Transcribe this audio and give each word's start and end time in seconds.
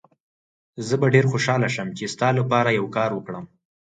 زه 0.87 0.95
به 1.01 1.07
ډېر 1.13 1.25
خوشحاله 1.31 1.67
شم 1.75 1.89
چي 1.97 2.05
ستا 2.13 2.27
لپاره 2.39 2.69
یو 2.77 2.85
کار 2.97 3.09
وکړم. 3.13 3.45